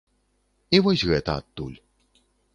[0.77, 1.77] І вось гэта адтуль.